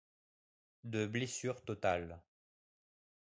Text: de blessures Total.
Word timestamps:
de 0.83 1.05
blessures 1.05 1.61
Total. 1.63 2.19